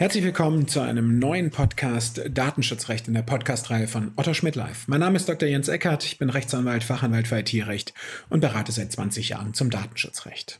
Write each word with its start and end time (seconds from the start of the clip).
Herzlich 0.00 0.24
willkommen 0.24 0.66
zu 0.66 0.80
einem 0.80 1.18
neuen 1.18 1.50
Podcast 1.50 2.22
Datenschutzrecht 2.30 3.06
in 3.06 3.12
der 3.12 3.20
Podcast-Reihe 3.20 3.86
von 3.86 4.12
Otto 4.16 4.32
Schmidt 4.32 4.56
Live. 4.56 4.88
Mein 4.88 5.00
Name 5.00 5.16
ist 5.16 5.28
Dr. 5.28 5.46
Jens 5.46 5.68
Eckert, 5.68 6.06
ich 6.06 6.16
bin 6.16 6.30
Rechtsanwalt, 6.30 6.82
Fachanwalt 6.82 7.28
für 7.28 7.38
IT-Recht 7.40 7.92
und 8.30 8.40
berate 8.40 8.72
seit 8.72 8.90
20 8.90 9.28
Jahren 9.28 9.52
zum 9.52 9.68
Datenschutzrecht. 9.68 10.58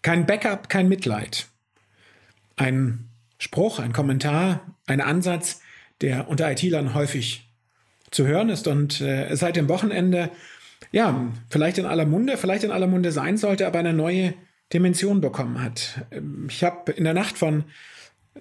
Kein 0.00 0.24
Backup, 0.24 0.70
kein 0.70 0.88
Mitleid. 0.88 1.48
Ein 2.56 3.10
Spruch, 3.36 3.78
ein 3.78 3.92
Kommentar, 3.92 4.74
ein 4.86 5.02
Ansatz, 5.02 5.60
der 6.00 6.28
unter 6.28 6.50
IT-Lern 6.50 6.94
häufig 6.94 7.46
zu 8.10 8.26
hören 8.26 8.48
ist 8.48 8.68
und 8.68 9.02
äh, 9.02 9.36
seit 9.36 9.56
dem 9.56 9.68
Wochenende, 9.68 10.30
ja, 10.92 11.30
vielleicht 11.50 11.76
in 11.76 11.84
aller 11.84 12.06
Munde, 12.06 12.38
vielleicht 12.38 12.64
in 12.64 12.70
aller 12.70 12.86
Munde 12.86 13.12
sein 13.12 13.36
sollte, 13.36 13.66
aber 13.66 13.80
eine 13.80 13.92
neue 13.92 14.32
Dimension 14.72 15.20
bekommen 15.20 15.62
hat. 15.62 16.06
Ich 16.48 16.64
habe 16.64 16.92
in 16.92 17.04
der 17.04 17.14
Nacht 17.14 17.38
von 17.38 17.64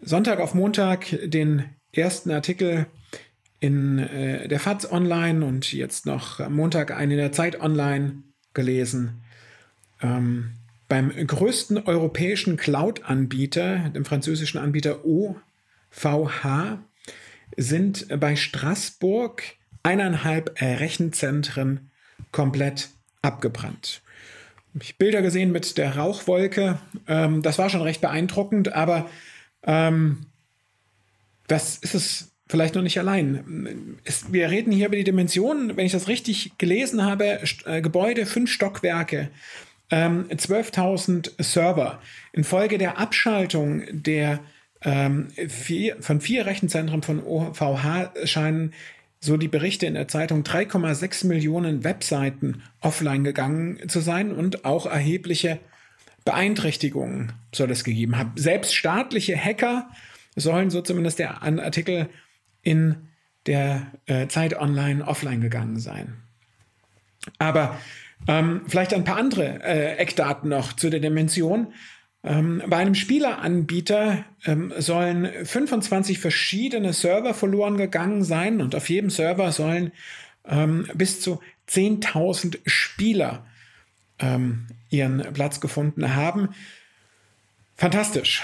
Sonntag 0.01 0.39
auf 0.39 0.53
Montag 0.53 1.07
den 1.23 1.65
ersten 1.91 2.31
Artikel 2.31 2.87
in 3.59 3.99
äh, 3.99 4.47
der 4.47 4.59
FAZ 4.59 4.91
Online 4.91 5.45
und 5.45 5.71
jetzt 5.73 6.05
noch 6.05 6.39
am 6.39 6.55
Montag 6.55 6.91
einen 6.91 7.11
in 7.11 7.17
der 7.17 7.31
Zeit 7.31 7.59
Online 7.61 8.23
gelesen. 8.53 9.21
Ähm, 10.01 10.51
beim 10.87 11.09
größten 11.09 11.85
europäischen 11.85 12.57
Cloud-Anbieter, 12.57 13.89
dem 13.89 14.03
französischen 14.03 14.57
Anbieter 14.57 15.05
OVH, 15.05 16.79
sind 17.55 18.07
bei 18.19 18.35
Straßburg 18.35 19.43
eineinhalb 19.83 20.59
Rechenzentren 20.59 21.91
komplett 22.31 22.89
abgebrannt 23.21 24.01
ich 24.79 24.97
Bilder 24.97 25.21
gesehen 25.21 25.51
mit 25.51 25.77
der 25.77 25.97
Rauchwolke. 25.97 26.79
Ähm, 27.07 27.41
das 27.41 27.57
war 27.57 27.69
schon 27.69 27.81
recht 27.81 28.01
beeindruckend, 28.01 28.73
aber 28.73 29.09
ähm, 29.63 30.25
das 31.47 31.77
ist 31.77 31.93
es 31.93 32.31
vielleicht 32.47 32.75
noch 32.75 32.81
nicht 32.81 32.99
allein. 32.99 33.99
Es, 34.03 34.31
wir 34.31 34.49
reden 34.49 34.71
hier 34.71 34.87
über 34.87 34.95
die 34.95 35.03
Dimensionen, 35.03 35.75
wenn 35.77 35.85
ich 35.85 35.91
das 35.91 36.07
richtig 36.07 36.57
gelesen 36.57 37.03
habe, 37.03 37.39
äh, 37.65 37.81
Gebäude, 37.81 38.25
fünf 38.25 38.51
Stockwerke, 38.51 39.29
ähm, 39.89 40.27
12.000 40.29 41.41
Server. 41.41 42.01
Infolge 42.33 42.77
der 42.77 42.97
Abschaltung 42.97 43.83
der 43.91 44.39
ähm, 44.83 45.27
vier, 45.47 46.01
von 46.01 46.21
vier 46.21 46.45
Rechenzentren 46.45 47.03
von 47.03 47.23
OVH 47.23 48.11
scheinen 48.25 48.73
so 49.21 49.37
die 49.37 49.47
Berichte 49.47 49.85
in 49.85 49.93
der 49.93 50.07
Zeitung, 50.07 50.41
3,6 50.43 51.27
Millionen 51.27 51.83
Webseiten 51.83 52.63
offline 52.81 53.23
gegangen 53.23 53.87
zu 53.87 53.99
sein 53.99 54.31
und 54.31 54.65
auch 54.65 54.87
erhebliche 54.87 55.59
Beeinträchtigungen 56.25 57.33
soll 57.53 57.71
es 57.71 57.83
gegeben 57.83 58.17
haben. 58.17 58.31
Selbst 58.35 58.75
staatliche 58.75 59.37
Hacker 59.37 59.89
sollen, 60.35 60.71
so 60.71 60.81
zumindest 60.81 61.19
der 61.19 61.43
Artikel, 61.43 62.09
in 62.63 62.95
der 63.45 63.91
äh, 64.05 64.27
Zeit 64.27 64.59
online 64.59 65.05
offline 65.05 65.41
gegangen 65.41 65.79
sein. 65.79 66.17
Aber 67.37 67.79
ähm, 68.27 68.61
vielleicht 68.67 68.93
ein 68.93 69.03
paar 69.03 69.17
andere 69.17 69.63
äh, 69.63 69.97
Eckdaten 69.97 70.49
noch 70.49 70.73
zu 70.73 70.89
der 70.89 70.99
Dimension. 70.99 71.73
Ähm, 72.23 72.61
bei 72.67 72.77
einem 72.77 72.93
Spieleranbieter 72.93 74.25
ähm, 74.45 74.73
sollen 74.77 75.27
25 75.45 76.19
verschiedene 76.19 76.93
Server 76.93 77.33
verloren 77.33 77.77
gegangen 77.77 78.23
sein 78.23 78.61
und 78.61 78.75
auf 78.75 78.89
jedem 78.89 79.09
Server 79.09 79.51
sollen 79.51 79.91
ähm, 80.47 80.87
bis 80.93 81.19
zu 81.19 81.39
10.000 81.69 82.59
Spieler 82.65 83.45
ähm, 84.19 84.67
ihren 84.89 85.33
Platz 85.33 85.59
gefunden 85.61 86.15
haben. 86.15 86.49
Fantastisch, 87.75 88.43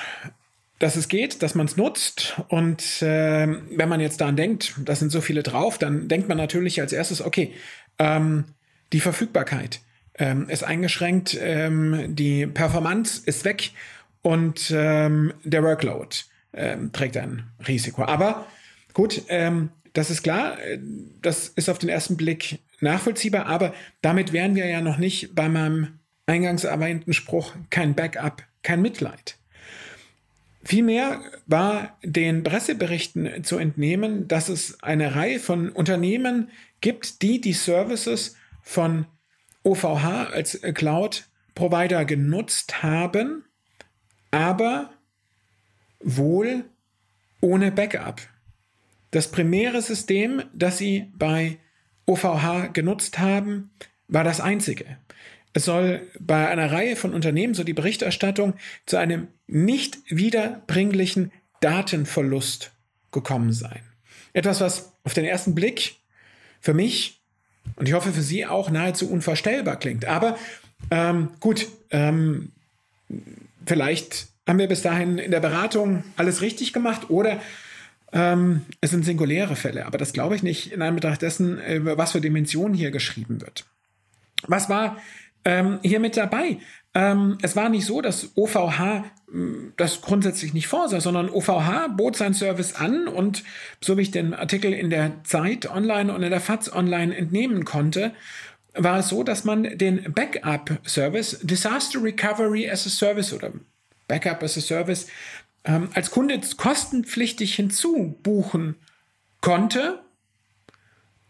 dass 0.79 0.95
es 0.95 1.07
geht, 1.07 1.43
dass 1.43 1.53
man 1.53 1.67
es 1.67 1.77
nutzt. 1.77 2.41
Und 2.47 3.01
äh, 3.03 3.47
wenn 3.47 3.89
man 3.89 3.99
jetzt 3.99 4.21
daran 4.21 4.35
denkt, 4.35 4.73
da 4.83 4.95
sind 4.95 5.11
so 5.11 5.21
viele 5.21 5.43
drauf, 5.43 5.77
dann 5.77 6.07
denkt 6.07 6.29
man 6.29 6.37
natürlich 6.37 6.81
als 6.81 6.93
erstes, 6.93 7.21
okay, 7.21 7.53
ähm, 7.99 8.45
die 8.91 8.99
Verfügbarkeit 9.01 9.81
ähm, 10.17 10.49
ist 10.49 10.63
eingeschränkt, 10.63 11.37
ähm, 11.39 12.15
die 12.15 12.47
Performance 12.47 13.21
ist 13.25 13.45
weg 13.45 13.71
und 14.21 14.71
ähm, 14.75 15.33
der 15.43 15.63
Workload 15.63 16.15
ähm, 16.53 16.91
trägt 16.91 17.17
ein 17.17 17.43
Risiko. 17.67 18.03
Aber 18.03 18.47
gut, 18.93 19.23
ähm, 19.29 19.69
das 19.93 20.09
ist 20.09 20.23
klar, 20.23 20.59
äh, 20.59 20.79
das 21.21 21.49
ist 21.49 21.69
auf 21.69 21.79
den 21.79 21.89
ersten 21.89 22.17
Blick 22.17 22.59
nachvollziehbar, 22.79 23.45
aber 23.45 23.73
damit 24.01 24.33
wären 24.33 24.55
wir 24.55 24.67
ja 24.67 24.81
noch 24.81 24.97
nicht 24.97 25.33
bei 25.35 25.49
meinem 25.49 25.99
eingangs 26.25 26.63
erwähnten 26.63 27.13
Spruch, 27.13 27.53
kein 27.69 27.95
Backup, 27.95 28.43
kein 28.61 28.81
Mitleid. 28.81 29.37
Vielmehr 30.63 31.21
war 31.45 31.97
den 32.03 32.43
Presseberichten 32.43 33.45
zu 33.45 33.57
entnehmen, 33.57 34.27
dass 34.27 34.49
es 34.49 34.83
eine 34.83 35.15
Reihe 35.15 35.39
von 35.39 35.69
Unternehmen 35.69 36.49
gibt, 36.81 37.21
die 37.21 37.39
die 37.39 37.53
Services 37.53 38.35
von 38.61 39.05
OVH 39.67 40.31
als 40.31 40.61
Cloud-Provider 40.61 42.05
genutzt 42.05 42.83
haben, 42.83 43.43
aber 44.31 44.91
wohl 45.99 46.63
ohne 47.41 47.71
Backup. 47.71 48.21
Das 49.11 49.29
primäre 49.29 49.81
System, 49.81 50.43
das 50.53 50.77
sie 50.77 51.11
bei 51.17 51.57
OVH 52.05 52.71
genutzt 52.71 53.19
haben, 53.19 53.71
war 54.07 54.23
das 54.23 54.39
einzige. 54.39 54.97
Es 55.51 55.65
soll 55.65 56.07
bei 56.19 56.47
einer 56.47 56.71
Reihe 56.71 56.95
von 56.95 57.13
Unternehmen, 57.13 57.53
so 57.53 57.63
die 57.63 57.73
Berichterstattung, 57.73 58.53
zu 58.85 58.95
einem 58.95 59.27
nicht 59.47 59.97
wiederbringlichen 60.07 61.31
Datenverlust 61.59 62.71
gekommen 63.11 63.51
sein. 63.51 63.81
Etwas, 64.31 64.61
was 64.61 64.93
auf 65.03 65.13
den 65.13 65.25
ersten 65.25 65.55
Blick 65.55 65.95
für 66.61 66.73
mich 66.73 67.16
und 67.75 67.87
ich 67.87 67.93
hoffe 67.93 68.11
für 68.11 68.21
Sie 68.21 68.45
auch 68.45 68.69
nahezu 68.69 69.09
unvorstellbar 69.09 69.77
klingt. 69.77 70.05
Aber 70.05 70.37
ähm, 70.91 71.29
gut, 71.39 71.67
ähm, 71.91 72.51
vielleicht 73.65 74.27
haben 74.47 74.59
wir 74.59 74.67
bis 74.67 74.81
dahin 74.81 75.17
in 75.17 75.31
der 75.31 75.39
Beratung 75.39 76.03
alles 76.15 76.41
richtig 76.41 76.73
gemacht 76.73 77.09
oder 77.09 77.39
ähm, 78.13 78.61
es 78.79 78.91
sind 78.91 79.03
singuläre 79.03 79.55
Fälle. 79.55 79.85
Aber 79.85 79.97
das 79.97 80.13
glaube 80.13 80.35
ich 80.35 80.43
nicht 80.43 80.71
in 80.71 80.81
Anbetracht 80.81 81.21
dessen, 81.21 81.59
äh, 81.59 81.97
was 81.97 82.13
für 82.13 82.21
Dimensionen 82.21 82.73
hier 82.73 82.91
geschrieben 82.91 83.41
wird. 83.41 83.65
Was 84.47 84.69
war 84.69 84.97
ähm, 85.43 85.79
hier 85.83 85.99
mit 85.99 86.15
dabei? 86.15 86.57
Ähm, 86.97 87.37
es 87.43 87.55
war 87.55 87.69
nicht 87.69 87.85
so, 87.85 88.01
dass 88.01 88.31
OVH 88.35 89.03
hm, 89.29 89.73
das 89.77 90.01
grundsätzlich 90.01 90.55
nicht 90.55 90.67
vorsah, 90.67 90.99
sondern 90.99 91.29
OVH 91.29 91.89
bot 91.95 92.15
seinen 92.15 92.33
Service 92.33 92.73
an 92.73 93.07
und 93.07 93.43
so 93.81 93.97
wie 93.97 94.01
ich 94.01 94.09
den 94.09 94.33
Artikel 94.33 94.73
in 94.73 94.89
der 94.89 95.23
Zeit 95.23 95.69
online 95.69 96.11
und 96.11 96.23
in 96.23 96.31
der 96.31 96.41
FAZ 96.41 96.73
online 96.73 97.15
entnehmen 97.15 97.65
konnte, 97.65 98.15
war 98.73 98.97
es 98.97 99.09
so, 99.09 99.21
dass 99.21 99.43
man 99.43 99.77
den 99.77 100.11
Backup-Service, 100.11 101.41
Disaster 101.43 102.01
Recovery 102.01 102.67
as 102.67 102.87
a 102.87 102.89
Service 102.89 103.31
oder 103.31 103.51
Backup 104.07 104.41
as 104.41 104.57
a 104.57 104.61
Service, 104.61 105.05
ähm, 105.65 105.89
als 105.93 106.09
Kunde 106.09 106.41
kostenpflichtig 106.57 107.53
hinzubuchen 107.53 108.73
konnte 109.41 109.99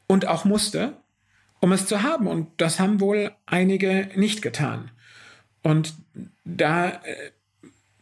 und 0.07 0.27
auch 0.27 0.45
musste, 0.45 0.93
um 1.59 1.73
es 1.73 1.87
zu 1.87 2.03
haben. 2.03 2.27
Und 2.27 2.47
das 2.55 2.79
haben 2.79 3.01
wohl 3.01 3.31
einige 3.45 4.11
nicht 4.15 4.41
getan. 4.41 4.91
Und 5.67 5.95
da 6.45 6.87
äh, 6.87 7.31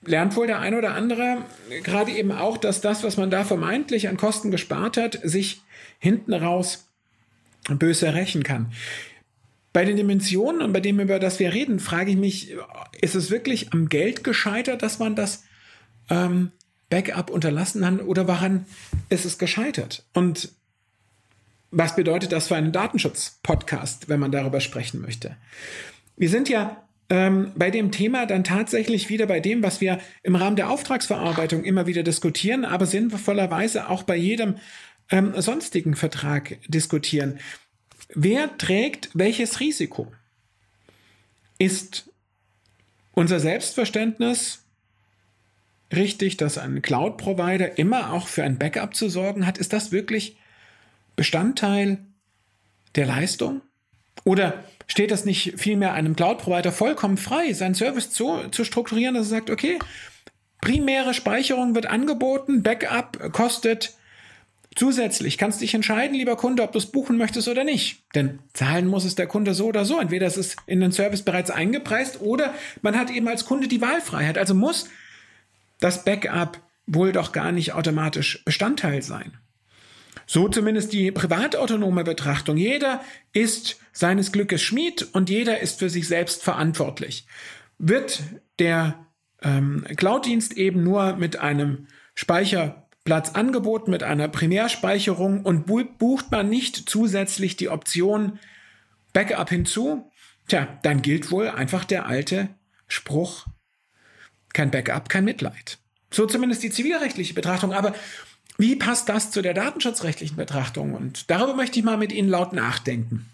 lernt 0.05 0.35
wohl 0.35 0.45
der 0.45 0.59
ein 0.59 0.75
oder 0.75 0.93
andere 0.93 1.37
gerade 1.83 2.11
eben 2.11 2.31
auch, 2.31 2.57
dass 2.57 2.79
das, 2.79 3.01
was 3.03 3.17
man 3.17 3.31
da 3.31 3.43
vermeintlich 3.43 4.07
an 4.07 4.17
Kosten 4.17 4.51
gespart 4.51 4.97
hat, 4.97 5.19
sich 5.23 5.61
hinten 5.97 6.35
raus 6.35 6.87
böse 7.67 8.13
rächen 8.13 8.43
kann. 8.43 8.71
Bei 9.73 9.83
den 9.83 9.97
Dimensionen 9.97 10.61
und 10.61 10.73
bei 10.73 10.79
dem, 10.79 10.99
über 10.99 11.17
das 11.17 11.39
wir 11.39 11.53
reden, 11.53 11.79
frage 11.79 12.11
ich 12.11 12.17
mich, 12.17 12.55
ist 13.01 13.15
es 13.15 13.31
wirklich 13.31 13.73
am 13.73 13.89
Geld 13.89 14.23
gescheitert, 14.23 14.83
dass 14.83 14.99
man 14.99 15.15
das 15.15 15.43
ähm, 16.11 16.51
Backup 16.91 17.31
unterlassen 17.31 17.83
hat 17.83 18.03
oder 18.03 18.27
woran 18.27 18.67
ist 19.09 19.25
es 19.25 19.39
gescheitert? 19.39 20.05
Und 20.13 20.49
was 21.71 21.95
bedeutet 21.95 22.31
das 22.31 22.47
für 22.47 22.57
einen 22.57 22.71
Datenschutz-Podcast, 22.71 24.07
wenn 24.07 24.19
man 24.19 24.31
darüber 24.31 24.61
sprechen 24.61 25.01
möchte? 25.01 25.35
Wir 26.15 26.29
sind 26.29 26.47
ja 26.47 26.84
ähm, 27.09 27.51
bei 27.55 27.69
dem 27.69 27.91
Thema 27.91 28.25
dann 28.25 28.43
tatsächlich 28.43 29.09
wieder 29.09 29.27
bei 29.27 29.39
dem, 29.39 29.61
was 29.61 29.81
wir 29.81 29.99
im 30.23 30.35
Rahmen 30.35 30.55
der 30.55 30.69
Auftragsverarbeitung 30.69 31.63
immer 31.63 31.85
wieder 31.85 32.03
diskutieren, 32.03 32.65
aber 32.65 32.85
sinnvollerweise 32.85 33.89
auch 33.89 34.03
bei 34.03 34.15
jedem 34.15 34.55
ähm, 35.11 35.33
sonstigen 35.39 35.95
Vertrag 35.95 36.57
diskutieren. 36.67 37.39
Wer 38.13 38.57
trägt 38.57 39.09
welches 39.13 39.59
Risiko? 39.59 40.11
Ist 41.57 42.09
unser 43.13 43.39
Selbstverständnis 43.39 44.63
richtig, 45.93 46.37
dass 46.37 46.57
ein 46.57 46.81
Cloud-Provider 46.81 47.77
immer 47.77 48.13
auch 48.13 48.27
für 48.27 48.43
ein 48.43 48.57
Backup 48.57 48.95
zu 48.95 49.09
sorgen 49.09 49.45
hat? 49.45 49.57
Ist 49.57 49.73
das 49.73 49.91
wirklich 49.91 50.37
Bestandteil 51.15 51.99
der 52.95 53.05
Leistung? 53.05 53.61
Oder 54.23 54.63
steht 54.87 55.11
das 55.11 55.25
nicht 55.25 55.53
vielmehr 55.57 55.93
einem 55.93 56.15
Cloud-Provider 56.15 56.71
vollkommen 56.71 57.17
frei, 57.17 57.53
seinen 57.53 57.75
Service 57.75 58.13
so 58.13 58.47
zu 58.49 58.63
strukturieren, 58.63 59.15
dass 59.15 59.27
er 59.27 59.37
sagt, 59.37 59.49
okay, 59.49 59.79
primäre 60.61 61.13
Speicherung 61.13 61.75
wird 61.75 61.85
angeboten, 61.85 62.63
Backup 62.63 63.31
kostet 63.31 63.95
zusätzlich. 64.75 65.37
Kannst 65.37 65.61
dich 65.61 65.73
entscheiden, 65.73 66.15
lieber 66.15 66.35
Kunde, 66.35 66.63
ob 66.63 66.73
du 66.73 66.77
es 66.77 66.87
buchen 66.87 67.17
möchtest 67.17 67.47
oder 67.47 67.63
nicht. 67.63 68.03
Denn 68.13 68.39
zahlen 68.53 68.87
muss 68.87 69.05
es 69.05 69.15
der 69.15 69.27
Kunde 69.27 69.53
so 69.53 69.67
oder 69.67 69.85
so. 69.85 69.99
Entweder 69.99 70.27
es 70.27 70.37
ist 70.37 70.57
in 70.67 70.81
den 70.81 70.91
Service 70.91 71.23
bereits 71.23 71.49
eingepreist 71.49 72.21
oder 72.21 72.53
man 72.81 72.97
hat 72.97 73.09
eben 73.09 73.27
als 73.27 73.45
Kunde 73.45 73.67
die 73.67 73.81
Wahlfreiheit. 73.81 74.37
Also 74.37 74.53
muss 74.53 74.89
das 75.79 76.03
Backup 76.03 76.59
wohl 76.87 77.11
doch 77.11 77.31
gar 77.31 77.51
nicht 77.51 77.73
automatisch 77.73 78.43
Bestandteil 78.45 79.01
sein. 79.01 79.37
So 80.25 80.47
zumindest 80.47 80.93
die 80.93 81.11
privatautonome 81.11 82.03
Betrachtung. 82.03 82.57
Jeder 82.57 83.01
ist 83.33 83.79
seines 83.91 84.31
Glückes 84.31 84.61
Schmied 84.61 85.07
und 85.13 85.29
jeder 85.29 85.59
ist 85.61 85.79
für 85.79 85.89
sich 85.89 86.07
selbst 86.07 86.43
verantwortlich. 86.43 87.27
Wird 87.77 88.23
der 88.59 89.05
ähm, 89.41 89.85
Cloud-Dienst 89.95 90.53
eben 90.53 90.83
nur 90.83 91.15
mit 91.15 91.37
einem 91.37 91.87
Speicherplatz 92.15 93.31
angeboten, 93.31 93.91
mit 93.91 94.03
einer 94.03 94.27
Primärspeicherung 94.27 95.43
und 95.43 95.65
bucht 95.65 96.31
man 96.31 96.49
nicht 96.49 96.89
zusätzlich 96.89 97.57
die 97.57 97.69
Option 97.69 98.39
Backup 99.13 99.49
hinzu, 99.49 100.11
tja, 100.47 100.67
dann 100.83 101.01
gilt 101.01 101.31
wohl 101.31 101.47
einfach 101.47 101.85
der 101.85 102.05
alte 102.05 102.49
Spruch, 102.87 103.45
kein 104.53 104.71
Backup, 104.71 105.07
kein 105.09 105.23
Mitleid. 105.23 105.77
So 106.11 106.25
zumindest 106.25 106.63
die 106.63 106.69
zivilrechtliche 106.69 107.33
Betrachtung. 107.33 107.73
Aber 107.73 107.93
wie 108.57 108.75
passt 108.75 109.09
das 109.09 109.31
zu 109.31 109.41
der 109.41 109.53
datenschutzrechtlichen 109.53 110.37
Betrachtung? 110.37 110.93
Und 110.93 111.29
darüber 111.29 111.55
möchte 111.55 111.79
ich 111.79 111.85
mal 111.85 111.97
mit 111.97 112.11
Ihnen 112.11 112.29
laut 112.29 112.53
nachdenken. 112.53 113.29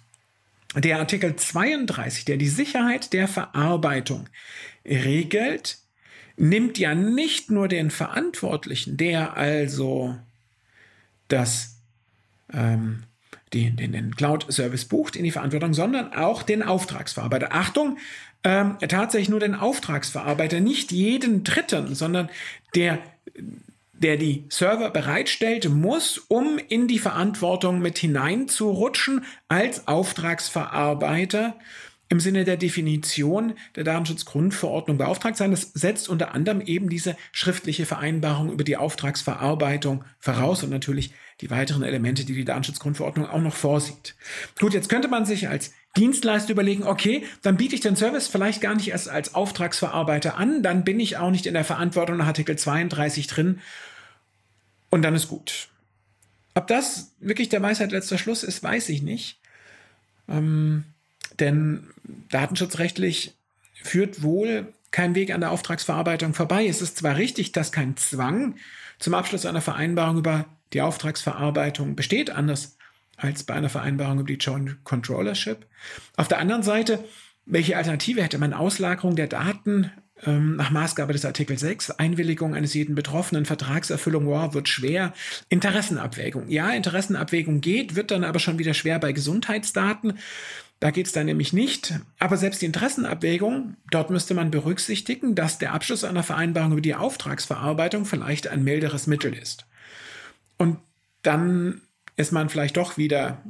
Der 0.76 1.00
Artikel 1.00 1.36
32, 1.36 2.26
der 2.26 2.38
die 2.38 2.48
Sicherheit 2.48 3.14
der 3.14 3.28
Verarbeitung 3.28 4.28
regelt, 4.86 5.78
nimmt 6.38 6.78
ja 6.78 6.96
nicht 6.96 7.52
nur 7.52 7.68
den 7.68 7.92
Verantwortlichen, 7.92 8.98
der 8.98 9.36
also 9.36 10.16
das, 11.28 11.78
ähm, 12.54 13.04
den, 13.54 13.76
den, 13.76 13.92
den 13.92 14.16
Cloud-Service 14.16 14.86
bucht, 14.86 15.16
in 15.16 15.26
die 15.26 15.32
Verantwortung, 15.32 15.74
sondern 15.74 16.14
auch 16.14 16.42
den 16.42 16.64
Auftragsverarbeiter. 16.64 17.50
Achtung, 17.52 17.98
ähm, 18.44 18.78
tatsächlich 18.80 19.30
nur 19.30 19.42
den 19.42 19.56
Auftragsverarbeiter, 19.56 20.62
nicht 20.62 20.92
jeden 20.92 21.44
Dritten, 21.44 21.94
sondern 21.94 22.30
der 22.74 23.00
der 24.01 24.18
die 24.18 24.45
Server 24.50 24.89
bereitstellt, 24.89 25.69
muss, 25.69 26.18
um 26.18 26.57
in 26.69 26.88
die 26.88 27.00
Verantwortung 27.00 27.80
mit 27.80 28.00
hineinzurutschen 28.00 29.24
als 29.48 29.88
Auftragsverarbeiter 29.88 31.56
im 32.09 32.19
Sinne 32.19 32.44
der 32.44 32.57
Definition 32.57 33.53
der 33.75 33.86
Datenschutzgrundverordnung 33.86 34.98
beauftragt 34.98 35.38
sein. 35.38 35.51
Das 35.51 35.71
setzt 35.74 36.09
unter 36.09 36.33
anderem 36.33 36.59
eben 36.59 36.89
diese 36.89 37.15
schriftliche 37.31 37.86
Vereinbarung 37.86 38.51
über 38.51 38.65
die 38.65 38.75
Auftragsverarbeitung 38.75 40.03
voraus 40.19 40.62
und 40.63 40.71
natürlich 40.71 41.13
die 41.39 41.50
weiteren 41.50 41.83
Elemente, 41.83 42.25
die 42.25 42.33
die 42.33 42.44
Datenschutzgrundverordnung 42.44 43.27
auch 43.27 43.39
noch 43.39 43.56
vorsieht. 43.56 44.15
Gut, 44.59 44.74
jetzt 44.74 44.89
könnte 44.89 45.07
man 45.07 45.25
sich 45.25 45.48
als 45.48 45.71
Dienstleister 45.95 46.51
überlegen, 46.51 46.83
okay, 46.83 47.24
dann 47.44 47.56
biete 47.57 47.75
ich 47.75 47.81
den 47.81 47.95
Service 47.95 48.27
vielleicht 48.27 48.62
gar 48.62 48.75
nicht 48.75 48.89
erst 48.89 49.09
als 49.09 49.33
Auftragsverarbeiter 49.33 50.38
an, 50.38 50.63
dann 50.63 50.83
bin 50.83 51.00
ich 51.00 51.18
auch 51.18 51.31
nicht 51.31 51.45
in 51.45 51.53
der 51.53 51.65
Verantwortung 51.65 52.18
nach 52.18 52.27
Artikel 52.27 52.57
32 52.57 53.27
drin 53.27 53.62
und 54.92 55.02
dann 55.02 55.16
ist 55.16 55.28
gut. 55.28 55.70
Ob 56.54 56.68
das 56.68 57.14
wirklich 57.20 57.50
der 57.50 57.62
Weisheit 57.62 57.92
letzter 57.92 58.20
Schluss 58.20 58.44
ist, 58.44 58.62
weiß 58.62 58.90
ich 58.90 59.02
nicht. 59.02 59.40
Ähm, 60.28 60.84
denn 61.40 61.88
datenschutzrechtlich 62.30 63.34
führt 63.74 64.22
wohl 64.22 64.72
kein 64.92 65.16
Weg 65.16 65.34
an 65.34 65.42
der 65.42 65.52
Auftragsverarbeitung 65.52 66.34
vorbei. 66.34 66.68
Es 66.68 66.82
ist 66.82 66.98
zwar 66.98 67.16
richtig, 67.16 67.54
dass 67.54 67.72
kein 67.72 67.96
Zwang 67.98 68.56
zum 69.00 69.14
Abschluss 69.14 69.46
einer 69.46 69.62
Vereinbarung 69.62 70.18
über 70.18 70.46
die 70.74 70.82
Auftragsverarbeitung 70.82 71.96
besteht, 71.96 72.30
anders 72.30 72.78
als 73.18 73.44
bei 73.44 73.54
einer 73.54 73.70
Vereinbarung 73.70 74.20
über 74.20 74.28
die 74.28 74.36
Joint 74.36 74.84
Controllership. 74.84 75.66
Auf 76.18 76.28
der 76.28 76.40
anderen 76.40 76.64
Seite, 76.64 77.04
welche 77.46 77.78
Alternative 77.78 78.22
hätte 78.22 78.38
man? 78.38 78.54
Auslagerung 78.54 79.16
der 79.16 79.28
Daten 79.28 79.92
ähm, 80.26 80.56
nach 80.56 80.72
Maßgabe 80.72 81.14
des 81.14 81.26
Artikel 81.26 81.58
6, 81.58 81.92
Einwilligung 81.92 82.56
eines 82.56 82.74
jeden 82.74 82.96
Betroffenen, 82.96 83.46
Vertragserfüllung, 83.46 84.26
wow, 84.28 84.54
wird 84.54 84.70
schwer. 84.70 85.14
Interessenabwägung. 85.50 86.50
Ja, 86.50 86.72
Interessenabwägung 86.72 87.62
geht, 87.62 87.96
wird 87.96 88.12
dann 88.12 88.24
aber 88.24 88.40
schon 88.40 88.60
wieder 88.60 88.74
schwer 88.74 89.00
bei 89.00 89.12
Gesundheitsdaten. 89.12 90.20
Da 90.80 90.90
geht 90.90 91.06
es 91.06 91.12
dann 91.12 91.28
nämlich 91.28 91.54
nicht. 91.54 91.94
Aber 92.18 92.38
selbst 92.38 92.62
die 92.62 92.66
Interessenabwägung, 92.66 93.78
dort 93.92 94.10
müsste 94.10 94.34
man 94.34 94.50
berücksichtigen, 94.50 95.36
dass 95.36 95.60
der 95.60 95.74
Abschluss 95.74 96.04
einer 96.04 96.24
Vereinbarung 96.24 96.72
über 96.72 96.82
die 96.82 96.96
Auftragsverarbeitung 96.96 98.06
vielleicht 98.06 98.48
ein 98.48 98.64
milderes 98.64 99.06
Mittel 99.06 99.34
ist. 99.34 99.68
Und 100.58 100.80
dann 101.22 101.82
ist 102.16 102.32
man 102.32 102.50
vielleicht 102.50 102.78
doch 102.78 102.98
wieder, 102.98 103.44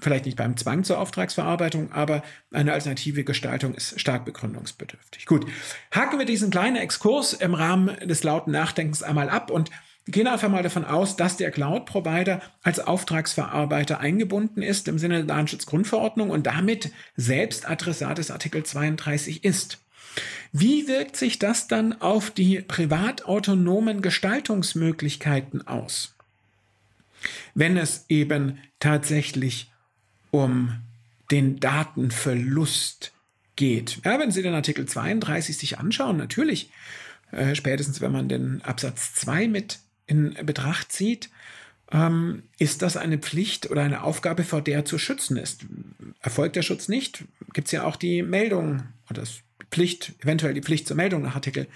vielleicht 0.00 0.26
nicht 0.26 0.36
beim 0.36 0.56
Zwang 0.56 0.84
zur 0.84 0.98
Auftragsverarbeitung, 0.98 1.92
aber 1.92 2.22
eine 2.52 2.72
alternative 2.72 3.24
Gestaltung 3.24 3.74
ist 3.74 4.00
stark 4.00 4.24
begründungsbedürftig. 4.24 5.26
Gut, 5.26 5.46
haken 5.90 6.18
wir 6.18 6.26
diesen 6.26 6.50
kleinen 6.50 6.76
Exkurs 6.76 7.32
im 7.32 7.54
Rahmen 7.54 7.96
des 8.08 8.22
lauten 8.22 8.52
Nachdenkens 8.52 9.02
einmal 9.02 9.28
ab 9.28 9.50
und 9.50 9.70
gehen 10.06 10.26
einfach 10.26 10.48
mal 10.48 10.62
davon 10.62 10.84
aus, 10.84 11.16
dass 11.16 11.36
der 11.36 11.50
Cloud-Provider 11.50 12.40
als 12.62 12.80
Auftragsverarbeiter 12.80 14.00
eingebunden 14.00 14.62
ist 14.62 14.88
im 14.88 14.98
Sinne 14.98 15.18
der 15.18 15.26
Datenschutzgrundverordnung 15.26 16.30
und 16.30 16.46
damit 16.46 16.90
selbst 17.16 17.68
Adressat 17.68 18.18
des 18.18 18.30
Artikel 18.30 18.64
32 18.64 19.44
ist. 19.44 19.78
Wie 20.52 20.88
wirkt 20.88 21.16
sich 21.16 21.38
das 21.38 21.68
dann 21.68 22.00
auf 22.00 22.30
die 22.30 22.60
privatautonomen 22.60 24.02
Gestaltungsmöglichkeiten 24.02 25.66
aus? 25.66 26.16
Wenn 27.54 27.76
es 27.76 28.06
eben 28.08 28.58
tatsächlich 28.80 29.69
um 30.30 30.80
den 31.30 31.60
Datenverlust 31.60 33.12
geht. 33.56 34.00
Ja, 34.04 34.18
wenn 34.18 34.30
Sie 34.30 34.42
den 34.42 34.54
Artikel 34.54 34.86
32 34.86 35.56
sich 35.56 35.78
anschauen, 35.78 36.16
natürlich, 36.16 36.70
äh, 37.30 37.54
spätestens 37.54 38.00
wenn 38.00 38.12
man 38.12 38.28
den 38.28 38.62
Absatz 38.62 39.14
2 39.14 39.48
mit 39.48 39.78
in 40.06 40.34
Betracht 40.44 40.92
zieht, 40.92 41.30
ähm, 41.92 42.44
ist 42.58 42.82
das 42.82 42.96
eine 42.96 43.18
Pflicht 43.18 43.70
oder 43.70 43.82
eine 43.82 44.02
Aufgabe, 44.02 44.44
vor 44.44 44.62
der 44.62 44.84
zu 44.84 44.98
schützen 44.98 45.36
ist. 45.36 45.66
Erfolgt 46.20 46.56
der 46.56 46.62
Schutz 46.62 46.88
nicht, 46.88 47.24
gibt 47.52 47.68
es 47.68 47.72
ja 47.72 47.84
auch 47.84 47.96
die 47.96 48.22
Meldung 48.22 48.84
oder 49.08 49.22
das 49.22 49.40
Pflicht, 49.70 50.14
eventuell 50.20 50.54
die 50.54 50.62
Pflicht 50.62 50.86
zur 50.86 50.96
Meldung 50.96 51.22
nach 51.22 51.34
Artikel 51.34 51.66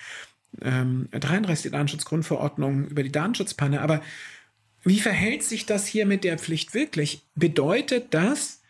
ähm, 0.62 1.08
33 1.12 1.64
der 1.64 1.72
Datenschutzgrundverordnung 1.72 2.86
über 2.86 3.02
die 3.02 3.12
Datenschutzpanne. 3.12 3.80
Aber 3.80 4.02
wie 4.84 5.00
verhält 5.00 5.42
sich 5.42 5.66
das 5.66 5.86
hier 5.86 6.06
mit 6.06 6.24
der 6.24 6.38
Pflicht 6.38 6.74
wirklich? 6.74 7.22
Bedeutet 7.34 8.12
das, 8.12 8.62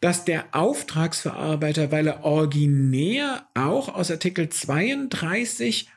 dass 0.00 0.24
der 0.24 0.46
Auftragsverarbeiter, 0.52 1.90
weil 1.90 2.06
er 2.06 2.24
originär 2.24 3.46
auch 3.54 3.88
aus 3.94 4.10
Artikel 4.10 4.48
32 4.48 5.88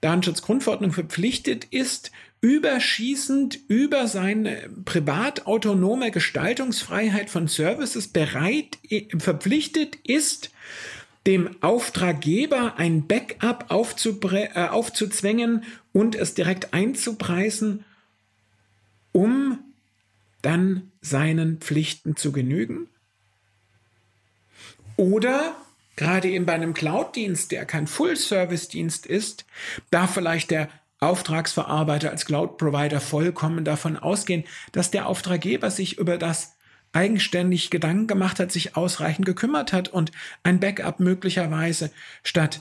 Datenschutzgrundverordnung 0.00 0.92
verpflichtet 0.92 1.66
ist, 1.66 2.10
überschießend 2.40 3.58
über 3.68 4.08
seine 4.08 4.68
privatautonome 4.84 6.10
Gestaltungsfreiheit 6.10 7.30
von 7.30 7.46
Services 7.46 8.08
bereit, 8.08 8.78
verpflichtet 9.18 9.96
ist, 10.04 10.50
dem 11.26 11.62
Auftraggeber 11.62 12.78
ein 12.78 13.06
Backup 13.06 13.66
äh, 13.70 14.48
aufzuzwängen 14.68 15.62
und 15.92 16.16
es 16.16 16.34
direkt 16.34 16.74
einzupreisen, 16.74 17.84
um 19.12 19.58
dann 20.42 20.90
seinen 21.00 21.58
Pflichten 21.58 22.16
zu 22.16 22.32
genügen? 22.32 22.88
Oder 24.96 25.54
gerade 25.96 26.28
eben 26.28 26.46
bei 26.46 26.54
einem 26.54 26.74
Cloud-Dienst, 26.74 27.52
der 27.52 27.64
kein 27.64 27.86
Full-Service-Dienst 27.86 29.06
ist, 29.06 29.46
darf 29.90 30.14
vielleicht 30.14 30.50
der 30.50 30.68
Auftragsverarbeiter 31.00 32.10
als 32.10 32.26
Cloud-Provider 32.26 33.00
vollkommen 33.00 33.64
davon 33.64 33.96
ausgehen, 33.96 34.44
dass 34.70 34.90
der 34.90 35.06
Auftraggeber 35.06 35.70
sich 35.70 35.98
über 35.98 36.18
das 36.18 36.54
eigenständig 36.92 37.70
Gedanken 37.70 38.06
gemacht 38.06 38.38
hat, 38.38 38.52
sich 38.52 38.76
ausreichend 38.76 39.26
gekümmert 39.26 39.72
hat 39.72 39.88
und 39.88 40.12
ein 40.42 40.60
Backup 40.60 41.00
möglicherweise 41.00 41.90
statt 42.22 42.60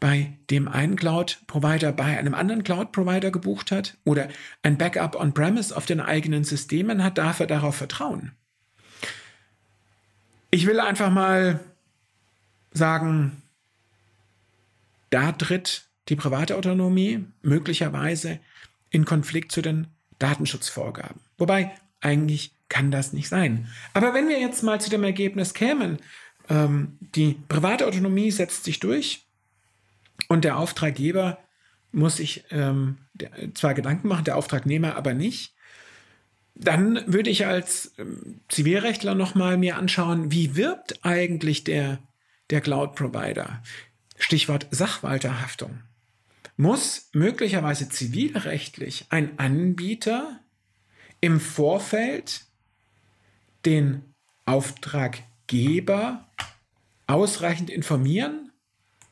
bei 0.00 0.32
dem 0.50 0.68
einen 0.68 0.96
Cloud-Provider 0.96 1.92
bei 1.92 2.18
einem 2.18 2.34
anderen 2.34 2.62
Cloud-Provider 2.62 3.30
gebucht 3.30 3.70
hat 3.70 3.96
oder 4.04 4.28
ein 4.62 4.78
Backup 4.78 5.16
on-premise 5.16 5.76
auf 5.76 5.86
den 5.86 6.00
eigenen 6.00 6.44
Systemen 6.44 7.02
hat, 7.02 7.18
darf 7.18 7.40
er 7.40 7.46
darauf 7.46 7.76
vertrauen. 7.76 8.32
Ich 10.50 10.66
will 10.66 10.80
einfach 10.80 11.10
mal 11.10 11.60
sagen, 12.72 13.42
da 15.10 15.32
tritt 15.32 15.84
die 16.08 16.16
private 16.16 16.56
Autonomie 16.56 17.24
möglicherweise 17.42 18.38
in 18.90 19.04
Konflikt 19.04 19.52
zu 19.52 19.62
den 19.62 19.88
Datenschutzvorgaben. 20.18 21.20
Wobei 21.36 21.72
eigentlich 22.00 22.52
kann 22.68 22.90
das 22.90 23.12
nicht 23.12 23.28
sein. 23.28 23.68
Aber 23.94 24.14
wenn 24.14 24.28
wir 24.28 24.40
jetzt 24.40 24.62
mal 24.62 24.80
zu 24.80 24.90
dem 24.90 25.04
Ergebnis 25.04 25.54
kämen, 25.54 25.98
ähm, 26.48 26.98
die 27.00 27.36
private 27.48 27.86
Autonomie 27.86 28.30
setzt 28.30 28.64
sich 28.64 28.80
durch 28.80 29.27
und 30.28 30.44
der 30.44 30.58
Auftraggeber 30.58 31.38
muss 31.90 32.18
sich 32.18 32.44
ähm, 32.50 32.98
zwar 33.54 33.74
Gedanken 33.74 34.08
machen, 34.08 34.24
der 34.24 34.36
Auftragnehmer 34.36 34.94
aber 34.94 35.14
nicht, 35.14 35.54
dann 36.54 37.02
würde 37.06 37.30
ich 37.30 37.46
als 37.46 37.94
ähm, 37.98 38.40
Zivilrechtler 38.48 39.14
nochmal 39.14 39.56
mir 39.56 39.76
anschauen, 39.76 40.30
wie 40.30 40.56
wirbt 40.56 41.04
eigentlich 41.04 41.64
der, 41.64 41.98
der 42.50 42.60
Cloud-Provider? 42.60 43.62
Stichwort 44.18 44.66
Sachwalterhaftung. 44.70 45.80
Muss 46.56 47.08
möglicherweise 47.12 47.88
zivilrechtlich 47.88 49.06
ein 49.10 49.38
Anbieter 49.38 50.40
im 51.20 51.38
Vorfeld 51.40 52.42
den 53.64 54.02
Auftraggeber 54.44 56.26
ausreichend 57.06 57.70
informieren 57.70 58.50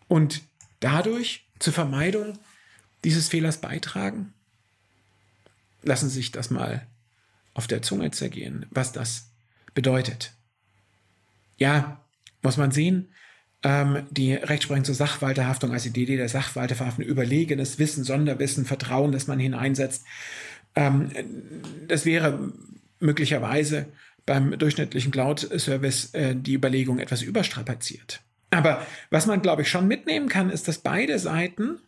und 0.08 0.42
dadurch 0.80 1.47
zur 1.59 1.73
Vermeidung 1.73 2.38
dieses 3.04 3.28
Fehlers 3.28 3.61
beitragen? 3.61 4.33
Lassen 5.83 6.09
Sie 6.09 6.16
sich 6.16 6.33
das 6.33 6.50
mal 6.50 6.87
auf 7.54 7.66
der 7.66 7.83
Zunge 7.83 8.11
zergehen, 8.11 8.66
was 8.71 8.92
das 8.92 9.30
bedeutet. 9.75 10.33
Ja, 11.56 12.00
muss 12.42 12.56
man 12.56 12.71
sehen, 12.71 13.09
ähm, 13.62 14.06
die 14.11 14.35
Rechtsprechung 14.35 14.85
zur 14.85 14.95
Sachwalterhaftung 14.95 15.73
als 15.73 15.87
Idee 15.87 16.04
der 16.04 16.28
Sachwalterverhaftung, 16.28 17.04
überlegenes 17.04 17.78
Wissen, 17.78 18.04
Sonderwissen, 18.04 18.66
Vertrauen, 18.66 19.12
das 19.12 19.26
man 19.26 19.38
hineinsetzt, 19.38 20.04
ähm, 20.75 21.11
das 21.88 22.04
wäre 22.04 22.52
möglicherweise 23.00 23.87
beim 24.26 24.59
durchschnittlichen 24.59 25.12
Cloud-Service 25.12 26.14
äh, 26.14 26.35
die 26.37 26.54
Überlegung 26.54 26.99
etwas 26.99 27.23
überstrapaziert. 27.23 28.21
Aber 28.50 28.87
was 29.11 29.26
man, 29.26 29.43
glaube 29.43 29.62
ich, 29.62 29.69
schon 29.69 29.88
mitnehmen 29.88 30.29
kann, 30.29 30.50
ist, 30.50 30.69
dass 30.69 30.79
beide 30.79 31.19
Seiten 31.19 31.81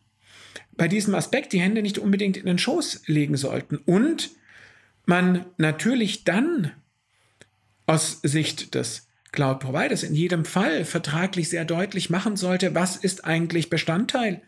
bei 0.72 0.88
diesem 0.88 1.14
Aspekt 1.14 1.52
die 1.52 1.60
Hände 1.60 1.82
nicht 1.82 1.98
unbedingt 1.98 2.36
in 2.36 2.46
den 2.46 2.58
Schoß 2.58 3.02
legen 3.06 3.36
sollten 3.36 3.78
und 3.78 4.30
man 5.06 5.46
natürlich 5.56 6.24
dann 6.24 6.72
aus 7.86 8.20
Sicht 8.22 8.74
des 8.74 9.08
Cloud 9.32 9.60
Providers 9.60 10.02
in 10.02 10.14
jedem 10.14 10.44
Fall 10.44 10.84
vertraglich 10.84 11.48
sehr 11.48 11.64
deutlich 11.64 12.10
machen 12.10 12.36
sollte, 12.36 12.74
was 12.74 12.96
ist 12.96 13.24
eigentlich 13.24 13.70
Bestandteil 13.70 14.42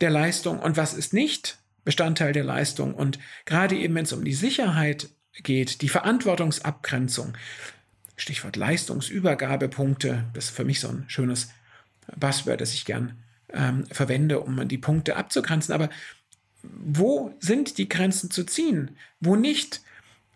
der 0.00 0.10
Leistung 0.10 0.58
und 0.58 0.76
was 0.76 0.94
ist 0.94 1.12
nicht 1.12 1.58
Bestandteil 1.84 2.32
der 2.32 2.44
Leistung. 2.44 2.94
Und 2.94 3.18
gerade 3.44 3.76
eben, 3.76 3.94
wenn 3.94 4.04
es 4.04 4.12
um 4.12 4.24
die 4.24 4.34
Sicherheit 4.34 5.08
geht, 5.42 5.82
die 5.82 5.88
Verantwortungsabgrenzung, 5.88 7.34
Stichwort 8.18 8.56
Leistungsübergabepunkte, 8.56 10.24
das 10.34 10.46
ist 10.46 10.56
für 10.56 10.64
mich 10.64 10.80
so 10.80 10.88
ein 10.88 11.04
schönes 11.08 11.50
Buzzword, 12.16 12.60
das 12.60 12.74
ich 12.74 12.84
gern 12.84 13.22
ähm, 13.52 13.86
verwende, 13.86 14.40
um 14.40 14.66
die 14.68 14.78
Punkte 14.78 15.16
abzugrenzen. 15.16 15.74
Aber 15.74 15.88
wo 16.62 17.34
sind 17.40 17.78
die 17.78 17.88
Grenzen 17.88 18.30
zu 18.30 18.44
ziehen? 18.44 18.96
Wo 19.20 19.36
nicht? 19.36 19.82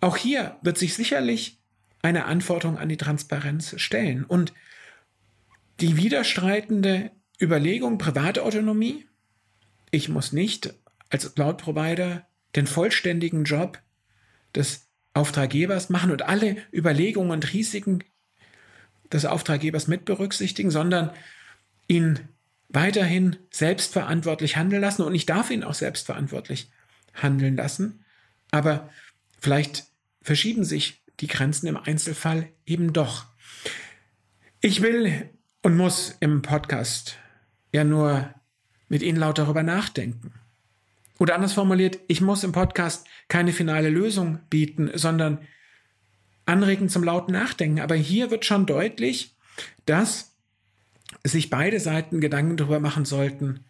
Auch 0.00 0.16
hier 0.16 0.56
wird 0.62 0.78
sich 0.78 0.94
sicherlich 0.94 1.58
eine 2.02 2.24
Anforderung 2.24 2.78
an 2.78 2.88
die 2.88 2.96
Transparenz 2.96 3.74
stellen. 3.80 4.24
Und 4.24 4.52
die 5.80 5.96
widerstreitende 5.96 7.10
Überlegung 7.40 7.98
Privatautonomie, 7.98 9.06
ich 9.90 10.08
muss 10.08 10.32
nicht 10.32 10.74
als 11.10 11.34
Cloud-Provider 11.34 12.26
den 12.56 12.66
vollständigen 12.66 13.44
Job 13.44 13.78
des 14.54 14.86
Auftraggebers 15.14 15.90
machen 15.90 16.10
und 16.10 16.22
alle 16.22 16.56
Überlegungen 16.72 17.30
und 17.30 17.52
Risiken 17.52 18.04
des 19.12 19.26
Auftraggebers 19.26 19.88
mit 19.88 20.04
berücksichtigen, 20.04 20.70
sondern 20.70 21.10
ihn 21.86 22.20
weiterhin 22.68 23.36
selbstverantwortlich 23.50 24.56
handeln 24.56 24.80
lassen 24.80 25.02
und 25.02 25.14
ich 25.14 25.26
darf 25.26 25.50
ihn 25.50 25.64
auch 25.64 25.74
selbstverantwortlich 25.74 26.70
handeln 27.14 27.56
lassen. 27.56 28.04
Aber 28.50 28.88
vielleicht 29.38 29.84
verschieben 30.22 30.64
sich 30.64 31.02
die 31.20 31.26
Grenzen 31.26 31.66
im 31.66 31.76
Einzelfall 31.76 32.48
eben 32.64 32.92
doch. 32.92 33.26
Ich 34.60 34.80
will 34.80 35.30
und 35.62 35.76
muss 35.76 36.16
im 36.20 36.42
Podcast 36.42 37.16
ja 37.72 37.84
nur 37.84 38.34
mit 38.88 39.02
Ihnen 39.02 39.18
laut 39.18 39.38
darüber 39.38 39.62
nachdenken. 39.62 40.34
Oder 41.18 41.34
anders 41.34 41.52
formuliert, 41.52 41.98
ich 42.08 42.20
muss 42.20 42.44
im 42.44 42.52
Podcast 42.52 43.06
keine 43.28 43.52
finale 43.52 43.90
Lösung 43.90 44.40
bieten, 44.50 44.90
sondern 44.94 45.38
anregen 46.46 46.88
zum 46.88 47.04
lauten 47.04 47.32
Nachdenken. 47.32 47.80
Aber 47.80 47.94
hier 47.94 48.30
wird 48.30 48.44
schon 48.44 48.66
deutlich, 48.66 49.36
dass 49.86 50.34
sich 51.24 51.50
beide 51.50 51.80
Seiten 51.80 52.20
Gedanken 52.20 52.56
darüber 52.56 52.80
machen 52.80 53.04
sollten, 53.04 53.64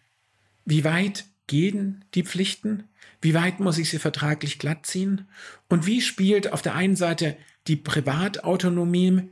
wie 0.65 0.83
weit 0.83 1.25
gehen 1.47 2.05
die 2.13 2.23
Pflichten, 2.23 2.85
wie 3.21 3.33
weit 3.33 3.59
muss 3.59 3.77
ich 3.77 3.89
sie 3.89 3.99
vertraglich 3.99 4.59
glatt 4.59 4.85
ziehen 4.85 5.27
und 5.69 5.85
wie 5.85 6.01
spielt 6.01 6.51
auf 6.51 6.61
der 6.61 6.75
einen 6.75 6.95
Seite 6.95 7.37
die 7.67 7.75
Privatautonomie, 7.75 9.29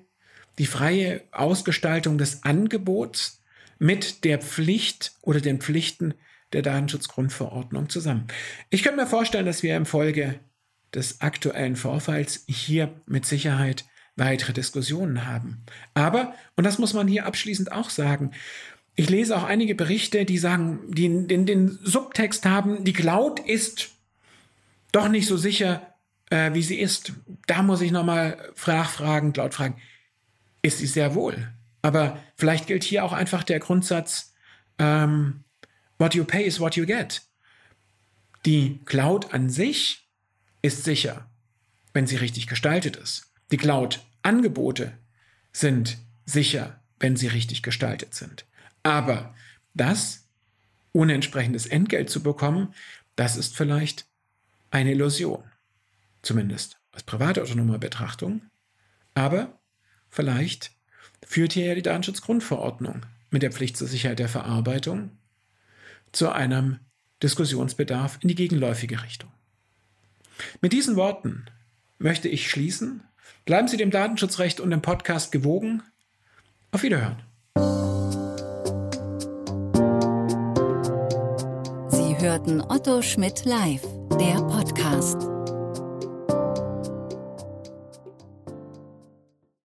die 0.60 0.66
freie 0.66 1.24
Ausgestaltung 1.32 2.18
des 2.18 2.44
Angebots 2.44 3.42
mit 3.80 4.24
der 4.26 4.40
Pflicht 4.40 5.14
oder 5.22 5.42
den 5.42 5.60
Pflichten 5.60 6.14
der 6.54 6.62
Datenschutzgrundverordnung 6.62 7.90
zusammen. 7.90 8.28
Ich 8.70 8.84
könnte 8.84 9.02
mir 9.02 9.08
vorstellen, 9.08 9.46
dass 9.46 9.64
wir 9.64 9.76
im 9.76 9.86
Folge 9.86 10.40
des 10.94 11.22
aktuellen 11.22 11.76
Vorfalls 11.76 12.44
hier 12.48 13.02
mit 13.06 13.26
Sicherheit 13.26 13.86
weitere 14.16 14.54
Diskussionen 14.54 15.26
haben. 15.26 15.64
Aber, 15.94 16.34
und 16.56 16.66
das 16.66 16.80
muss 16.80 16.94
man 16.94 17.08
hier 17.08 17.26
abschließend 17.26 17.72
auch 17.72 17.90
sagen, 17.90 18.32
ich 18.96 19.10
lese 19.10 19.38
auch 19.38 19.44
einige 19.44 19.74
Berichte, 19.74 20.26
die 20.26 20.38
sagen, 20.38 20.80
die 20.90 21.28
den, 21.28 21.46
den 21.46 21.80
Subtext 21.82 22.46
haben, 22.46 22.84
die 22.84 22.94
Cloud 22.94 23.40
ist 23.40 23.92
doch 24.92 25.08
nicht 25.08 25.28
so 25.28 25.38
sicher, 25.38 25.96
äh, 26.30 26.54
wie 26.54 26.62
sie 26.62 26.80
ist. 26.80 27.14
Da 27.48 27.64
muss 27.64 27.82
ich 27.82 27.92
nochmal 27.92 28.52
nachfragen, 28.68 29.32
Cloud 29.32 29.54
fragen, 29.54 29.78
ist 30.62 30.80
sie 30.80 30.88
sehr 30.88 31.16
wohl. 31.16 31.48
Aber 31.82 32.20
vielleicht 32.36 32.68
gilt 32.68 32.84
hier 32.84 33.06
auch 33.06 33.14
einfach 33.14 33.44
der 33.44 33.60
Grundsatz, 33.60 34.34
ähm, 34.78 35.44
What 36.02 36.16
you 36.16 36.26
pay 36.26 36.44
is 36.44 36.60
what 36.60 36.76
you 36.76 36.88
get. 36.88 37.22
Die 38.44 38.80
Cloud 38.86 39.36
an 39.36 39.52
sich 39.52 40.10
ist 40.64 40.84
sicher, 40.84 41.30
wenn 41.94 42.08
sie 42.08 42.16
richtig 42.16 42.48
gestaltet 42.48 42.96
ist. 42.96 43.32
Die 43.52 43.58
Cloud-Angebote 43.58 44.98
sind 45.54 46.00
sicher, 46.26 46.82
wenn 47.00 47.18
sie 47.18 47.28
richtig 47.28 47.62
gestaltet 47.62 48.16
sind. 48.16 48.48
Aber 48.82 49.36
das, 49.76 50.28
ohne 50.92 51.14
entsprechendes 51.14 51.68
Entgelt 51.68 52.10
zu 52.10 52.24
bekommen, 52.24 52.74
das 53.16 53.38
ist 53.38 53.56
vielleicht 53.56 54.08
eine 54.72 54.94
Illusion. 54.94 55.44
Zumindest 56.24 56.80
aus 56.94 57.04
privatautonomer 57.04 57.78
Betrachtung. 57.78 58.42
Aber 59.14 59.62
vielleicht 60.10 60.72
führt 61.24 61.54
hier 61.54 61.68
ja 61.68 61.76
die 61.76 61.84
Datenschutzgrundverordnung 61.84 63.06
mit 63.30 63.44
der 63.44 63.52
Pflicht 63.52 63.78
zur 63.78 63.88
Sicherheit 63.88 64.18
der 64.18 64.30
Verarbeitung 64.30 65.12
zu 66.12 66.32
einem 66.32 66.80
Diskussionsbedarf 67.24 68.18
in 68.22 68.28
die 68.28 68.36
gegenläufige 68.36 69.04
Richtung. 69.04 69.32
Mit 70.62 70.74
diesen 70.74 70.96
Worten 70.96 71.46
möchte 72.00 72.28
ich 72.28 72.50
schließen. 72.50 73.04
Bleiben 73.46 73.68
Sie 73.68 73.78
dem 73.78 73.92
Datenschutzrecht 73.92 74.60
und 74.60 74.72
dem 74.72 74.82
Podcast 74.82 75.32
gewogen. 75.32 75.84
Auf 76.72 76.84
Wiederhören. 76.84 77.22
Sie 81.90 82.18
hörten 82.18 82.62
Otto 82.62 83.02
Schmidt 83.02 83.46
live, 83.46 83.84
der 84.20 84.36
Podcast. 84.42 85.31